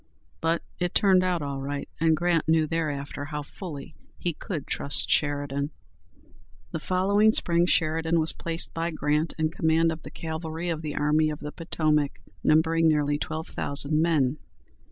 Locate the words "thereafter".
2.65-3.25